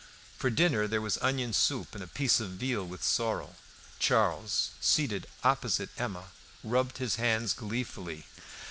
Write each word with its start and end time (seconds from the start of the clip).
For 0.35 0.49
dinner 0.49 0.87
there 0.87 0.99
was 0.99 1.19
onion 1.19 1.53
soup 1.53 1.93
and 1.93 2.03
a 2.03 2.07
piece 2.07 2.39
of 2.39 2.49
veal 2.53 2.83
with 2.87 3.03
sorrel. 3.03 3.57
Charles, 3.99 4.71
seated 4.81 5.27
opposite 5.43 5.91
Emma, 5.95 6.31
rubbed 6.63 6.97
his 6.97 7.17
hands 7.17 7.53
gleefully. 7.53 8.25